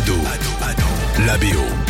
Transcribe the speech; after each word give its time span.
Ado, 0.00 0.14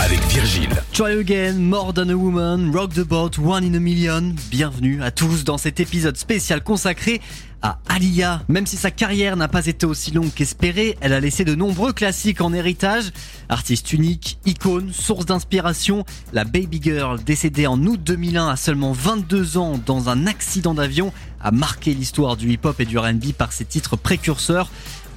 avec 0.02 0.20
Virgile. 0.26 0.70
Try 0.92 1.20
Again, 1.20 1.60
More 1.60 1.94
Than 1.94 2.08
a 2.08 2.14
Woman, 2.14 2.72
Rock 2.74 2.92
the 2.94 3.06
Boat, 3.06 3.38
One 3.38 3.62
in 3.62 3.74
a 3.74 3.78
Million. 3.78 4.34
Bienvenue 4.50 5.00
à 5.00 5.12
tous 5.12 5.44
dans 5.44 5.58
cet 5.58 5.78
épisode 5.78 6.16
spécial 6.16 6.64
consacré 6.64 7.20
à 7.62 7.78
Alia. 7.88 8.42
Même 8.48 8.66
si 8.66 8.76
sa 8.76 8.90
carrière 8.90 9.36
n'a 9.36 9.46
pas 9.46 9.66
été 9.66 9.86
aussi 9.86 10.10
longue 10.10 10.32
qu'espérée, 10.34 10.98
elle 11.00 11.12
a 11.12 11.20
laissé 11.20 11.44
de 11.44 11.54
nombreux 11.54 11.92
classiques 11.92 12.40
en 12.40 12.52
héritage. 12.52 13.12
Artiste 13.48 13.92
unique, 13.92 14.40
icône, 14.44 14.92
source 14.92 15.26
d'inspiration, 15.26 16.04
la 16.32 16.42
Baby 16.42 16.80
Girl, 16.82 17.22
décédée 17.22 17.68
en 17.68 17.80
août 17.86 18.00
2001 18.02 18.48
à 18.48 18.56
seulement 18.56 18.90
22 18.90 19.56
ans 19.56 19.80
dans 19.86 20.08
un 20.08 20.26
accident 20.26 20.74
d'avion, 20.74 21.12
a 21.40 21.52
marqué 21.52 21.94
l'histoire 21.94 22.36
du 22.36 22.50
hip-hop 22.50 22.80
et 22.80 22.86
du 22.86 22.98
R&B 22.98 23.32
par 23.38 23.52
ses 23.52 23.66
titres 23.66 23.96
précurseurs. 23.96 24.68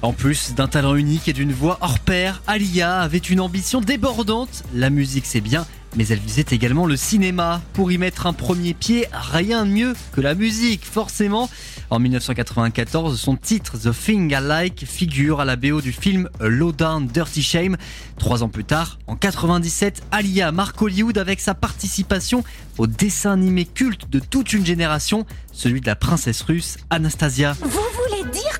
En 0.04 0.12
plus 0.12 0.54
d'un 0.54 0.68
talent 0.68 0.96
unique 0.96 1.28
et 1.28 1.32
d'une 1.32 1.54
voix 1.54 1.78
hors 1.80 1.98
pair, 1.98 2.42
Alia 2.46 3.00
avait 3.00 3.16
une 3.16 3.40
ambition 3.40 3.80
débordante. 3.80 4.62
La 4.74 4.90
musique 4.90 5.24
c'est 5.24 5.40
bien, 5.40 5.64
mais 5.96 6.06
elle 6.08 6.18
visait 6.18 6.44
également 6.50 6.84
le 6.84 6.94
cinéma. 6.94 7.62
Pour 7.72 7.90
y 7.90 7.96
mettre 7.96 8.26
un 8.26 8.34
premier 8.34 8.74
pied, 8.74 9.08
rien 9.14 9.64
de 9.64 9.70
mieux 9.70 9.94
que 10.12 10.20
la 10.20 10.34
musique, 10.34 10.84
forcément. 10.84 11.48
En 11.88 12.00
1994, 12.00 13.18
son 13.18 13.36
titre 13.36 13.78
The 13.78 13.98
Thing 13.98 14.30
I 14.30 14.42
Like 14.42 14.84
figure 14.84 15.40
à 15.40 15.46
la 15.46 15.56
BO 15.56 15.80
du 15.80 15.92
film 15.92 16.28
Low 16.38 16.72
Down 16.72 17.06
Dirty 17.06 17.42
Shame. 17.42 17.78
Trois 18.18 18.42
ans 18.42 18.50
plus 18.50 18.64
tard, 18.64 18.98
en 19.06 19.16
97, 19.16 20.02
Alia 20.10 20.52
marque 20.52 20.82
Hollywood 20.82 21.16
avec 21.16 21.40
sa 21.40 21.54
participation 21.54 22.44
au 22.76 22.86
dessin 22.86 23.32
animé 23.32 23.64
culte 23.64 24.10
de 24.10 24.18
toute 24.18 24.52
une 24.52 24.66
génération, 24.66 25.24
celui 25.50 25.80
de 25.80 25.86
la 25.86 25.96
princesse 25.96 26.42
russe 26.42 26.76
Anastasia. 26.90 27.56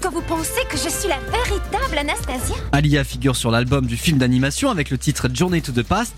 Que 0.05 0.09
vous 0.13 0.21
pensez 0.21 0.61
que 0.69 0.77
je 0.77 0.91
suis 0.91 1.09
la 1.09 1.19
véritable 1.19 1.97
Anastasia 1.97 2.57
Alia 2.73 3.05
figure 3.05 3.37
sur 3.37 3.51
l'album 3.51 3.87
du 3.87 3.97
film 3.97 4.19
d'animation 4.19 4.69
avec 4.69 4.91
le 4.91 4.99
titre 4.99 5.29
to 5.29 5.33
the 5.33 5.33
Past. 5.33 5.35
Journey 5.35 5.63
to 5.63 5.73
the 5.73 5.83
past. 5.83 6.15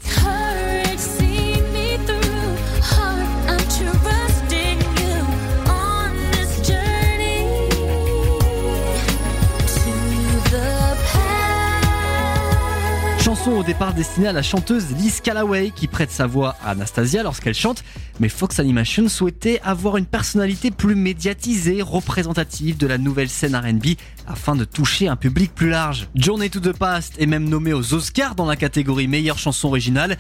Chanson 13.23 13.53
au 13.53 13.63
départ 13.63 13.95
destinée 13.95 14.29
à 14.29 14.33
la 14.33 14.43
chanteuse 14.43 14.87
Liz 14.99 15.21
Callaway 15.21 15.71
qui 15.75 15.87
prête 15.87 16.11
sa 16.11 16.27
voix 16.27 16.57
à 16.65 16.71
Anastasia 16.71 17.23
lorsqu'elle 17.23 17.55
chante, 17.55 17.85
mais 18.21 18.29
Fox 18.29 18.61
Animation 18.61 19.09
souhaitait 19.09 19.61
avoir 19.63 19.97
une 19.97 20.07
personnalité 20.07 20.71
plus 20.71 20.95
médiatisée, 20.95 21.83
représentative 21.83 22.77
de 22.77 22.87
la 22.87 22.99
nouvelle 22.99 23.29
scène 23.29 23.55
R&B 23.57 23.97
afin 24.27 24.57
de 24.57 24.65
toucher 24.65 25.09
un 25.09 25.17
public 25.17 25.55
plus 25.55 25.71
large. 25.71 26.09
Journey 26.15 26.51
to 26.51 26.61
the 26.61 26.77
Past 26.77 27.15
est 27.19 27.27
même 27.27 27.49
nommée 27.49 27.73
aux 27.73 27.95
Oscars 27.95 28.35
dans 28.35 28.47
la 28.47 28.57
catégorie 28.57 29.09
meilleure 29.09 29.39
chanson 29.39 29.69
originale. 29.69 30.17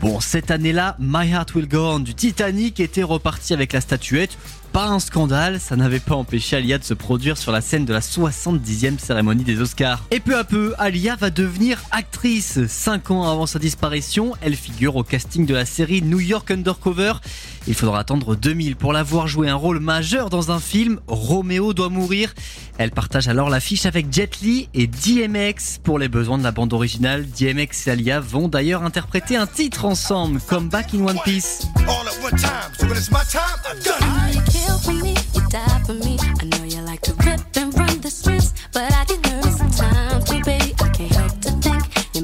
Bon, 0.00 0.20
cette 0.20 0.50
année-là, 0.50 0.96
My 0.98 1.30
Heart 1.30 1.54
Will 1.54 1.68
Go 1.68 1.78
On 1.78 1.98
du 2.00 2.14
Titanic 2.14 2.80
était 2.80 3.02
reparti 3.02 3.54
avec 3.54 3.72
la 3.72 3.80
statuette. 3.80 4.36
Pas 4.72 4.88
un 4.88 4.98
scandale, 4.98 5.58
ça 5.58 5.74
n'avait 5.74 6.00
pas 6.00 6.16
empêché 6.16 6.56
Alia 6.56 6.76
de 6.76 6.84
se 6.84 6.92
produire 6.92 7.38
sur 7.38 7.50
la 7.50 7.62
scène 7.62 7.86
de 7.86 7.94
la 7.94 8.00
70e 8.00 8.98
cérémonie 8.98 9.42
des 9.42 9.58
Oscars. 9.58 10.04
Et 10.10 10.20
peu 10.20 10.36
à 10.36 10.44
peu, 10.44 10.74
Alia 10.76 11.16
va 11.16 11.30
devenir 11.30 11.82
actrice. 11.92 12.66
Cinq 12.66 13.10
ans 13.10 13.30
avant 13.30 13.46
sa 13.46 13.58
disparition, 13.58 14.34
elle 14.42 14.54
figure 14.54 14.96
au 14.96 15.02
casting 15.02 15.46
de 15.46 15.54
la 15.54 15.64
série 15.64 16.02
New 16.02 16.20
York 16.20 16.50
Undercover. 16.50 17.14
Il 17.68 17.74
faudra 17.74 17.98
attendre 17.98 18.36
2000 18.36 18.76
pour 18.76 18.92
la 18.92 19.02
voir 19.02 19.26
jouer 19.26 19.48
un 19.48 19.54
rôle 19.54 19.80
majeur 19.80 20.30
dans 20.30 20.50
un 20.50 20.60
film, 20.60 21.00
Roméo 21.08 21.74
doit 21.74 21.88
mourir. 21.88 22.32
Elle 22.78 22.90
partage 22.90 23.26
alors 23.28 23.50
l'affiche 23.50 23.86
avec 23.86 24.12
Jet 24.12 24.40
Li 24.40 24.68
et 24.74 24.86
DMX. 24.86 25.78
Pour 25.82 25.98
les 25.98 26.08
besoins 26.08 26.38
de 26.38 26.44
la 26.44 26.52
bande 26.52 26.72
originale, 26.72 27.26
DMX 27.28 27.86
et 27.86 27.90
Alia 27.90 28.20
vont 28.20 28.48
d'ailleurs 28.48 28.84
interpréter 28.84 29.36
un 29.36 29.46
titre 29.46 29.84
ensemble, 29.84 30.40
comme 30.46 30.68
Back 30.68 30.94
in 30.94 31.06
One 31.06 31.18
Piece. 31.24 31.66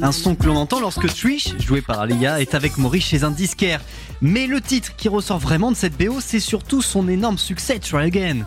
Un 0.02 0.10
son 0.10 0.34
que 0.34 0.46
l'on 0.46 0.56
entend 0.56 0.80
lorsque 0.80 1.06
Trish, 1.06 1.56
joué 1.60 1.80
par 1.80 2.00
Alia, 2.00 2.40
est 2.40 2.56
avec 2.56 2.76
Maurice 2.76 3.04
chez 3.04 3.22
un 3.22 3.30
disquaire. 3.30 3.80
Mais 4.20 4.48
le 4.48 4.60
titre 4.60 4.96
qui 4.96 5.08
ressort 5.08 5.38
vraiment 5.38 5.70
de 5.70 5.76
cette 5.76 5.96
BO, 5.96 6.16
c'est 6.20 6.40
surtout 6.40 6.82
son 6.82 7.08
énorme 7.08 7.38
succès 7.38 7.78
Try 7.78 8.06
Again. 8.06 8.44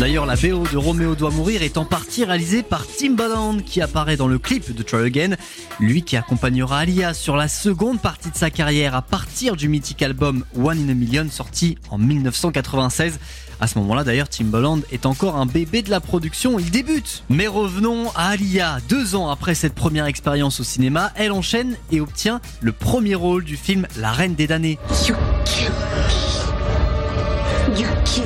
D'ailleurs, 0.00 0.24
la 0.24 0.34
BO 0.34 0.66
de 0.72 0.78
Roméo 0.78 1.14
doit 1.14 1.28
mourir 1.28 1.62
est 1.62 1.76
en 1.76 1.84
partie 1.84 2.24
réalisée 2.24 2.62
par 2.62 2.86
Timbaland 2.86 3.58
qui 3.58 3.82
apparaît 3.82 4.16
dans 4.16 4.28
le 4.28 4.38
clip 4.38 4.74
de 4.74 4.82
Try 4.82 5.04
Again. 5.04 5.36
Lui 5.78 6.02
qui 6.04 6.16
accompagnera 6.16 6.78
Alia 6.78 7.12
sur 7.12 7.36
la 7.36 7.48
seconde 7.48 8.00
partie 8.00 8.30
de 8.30 8.36
sa 8.36 8.48
carrière 8.48 8.94
à 8.94 9.02
partir 9.02 9.56
du 9.56 9.68
mythique 9.68 10.00
album 10.00 10.46
One 10.56 10.78
in 10.78 10.88
a 10.88 10.94
Million 10.94 11.26
sorti 11.30 11.76
en 11.90 11.98
1996. 11.98 13.20
À 13.60 13.66
ce 13.66 13.78
moment-là, 13.78 14.02
d'ailleurs, 14.02 14.30
Timbaland 14.30 14.80
est 14.90 15.04
encore 15.04 15.36
un 15.36 15.44
bébé 15.44 15.82
de 15.82 15.90
la 15.90 16.00
production, 16.00 16.58
il 16.58 16.70
débute. 16.70 17.22
Mais 17.28 17.46
revenons 17.46 18.08
à 18.16 18.28
Alia. 18.28 18.78
Deux 18.88 19.14
ans 19.14 19.28
après 19.28 19.54
cette 19.54 19.74
première 19.74 20.06
expérience 20.06 20.60
au 20.60 20.64
cinéma, 20.64 21.12
elle 21.14 21.30
enchaîne 21.30 21.76
et 21.92 22.00
obtient 22.00 22.40
le 22.62 22.72
premier 22.72 23.16
rôle 23.16 23.44
du 23.44 23.58
film 23.58 23.86
La 23.98 24.12
Reine 24.12 24.34
des 24.34 24.46
damnés. 24.46 24.78
You 25.06 25.14
kill 25.44 25.68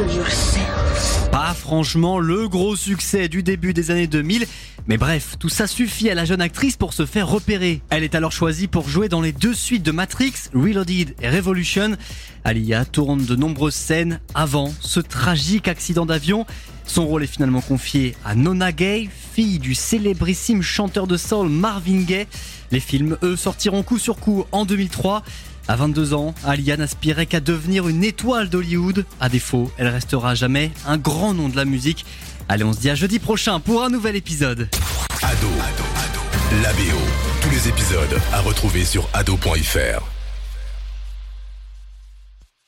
me. 0.06 0.14
You. 0.14 0.83
Pas 1.34 1.52
franchement 1.52 2.20
le 2.20 2.46
gros 2.46 2.76
succès 2.76 3.26
du 3.26 3.42
début 3.42 3.74
des 3.74 3.90
années 3.90 4.06
2000, 4.06 4.46
mais 4.86 4.96
bref, 4.96 5.34
tout 5.40 5.48
ça 5.48 5.66
suffit 5.66 6.08
à 6.08 6.14
la 6.14 6.24
jeune 6.24 6.40
actrice 6.40 6.76
pour 6.76 6.92
se 6.92 7.06
faire 7.06 7.26
repérer. 7.26 7.82
Elle 7.90 8.04
est 8.04 8.14
alors 8.14 8.30
choisie 8.30 8.68
pour 8.68 8.88
jouer 8.88 9.08
dans 9.08 9.20
les 9.20 9.32
deux 9.32 9.52
suites 9.52 9.82
de 9.82 9.90
Matrix, 9.90 10.34
Reloaded 10.54 11.16
et 11.20 11.28
Revolution. 11.28 11.96
Alia 12.44 12.84
tourne 12.84 13.24
de 13.24 13.34
nombreuses 13.34 13.74
scènes 13.74 14.20
avant 14.32 14.72
ce 14.78 15.00
tragique 15.00 15.66
accident 15.66 16.06
d'avion. 16.06 16.46
Son 16.86 17.04
rôle 17.04 17.24
est 17.24 17.26
finalement 17.26 17.62
confié 17.62 18.14
à 18.24 18.36
Nona 18.36 18.70
Gay, 18.70 19.08
fille 19.32 19.58
du 19.58 19.74
célébrissime 19.74 20.62
chanteur 20.62 21.08
de 21.08 21.16
soul 21.16 21.48
Marvin 21.48 22.02
Gaye. 22.02 22.28
Les 22.70 22.78
films, 22.78 23.16
eux, 23.24 23.34
sortiront 23.34 23.82
coup 23.82 23.98
sur 23.98 24.18
coup 24.18 24.44
en 24.52 24.64
2003. 24.64 25.24
À 25.66 25.76
22 25.76 26.14
ans, 26.14 26.34
Alia 26.44 26.76
n'aspirait 26.76 27.26
qu'à 27.26 27.40
devenir 27.40 27.88
une 27.88 28.04
étoile 28.04 28.48
d'Hollywood. 28.50 29.06
À 29.20 29.28
défaut, 29.28 29.70
elle 29.78 29.88
restera 29.88 30.34
jamais 30.34 30.70
un 30.86 30.98
grand 30.98 31.32
nom 31.32 31.48
de 31.48 31.56
la 31.56 31.64
musique. 31.64 32.04
Allez, 32.48 32.64
on 32.64 32.72
se 32.72 32.80
dit 32.80 32.90
à 32.90 32.94
jeudi 32.94 33.18
prochain 33.18 33.60
pour 33.60 33.82
un 33.82 33.88
nouvel 33.88 34.16
épisode. 34.16 34.68
Ado, 35.22 35.48
la 36.62 36.72
BO. 36.72 36.98
Tous 37.40 37.50
les 37.50 37.68
épisodes 37.68 38.20
à 38.32 38.40
retrouver 38.40 38.84
sur 38.84 39.08
ado.fr. 39.14 40.13